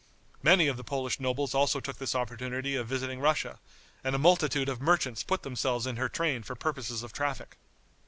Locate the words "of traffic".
7.03-7.59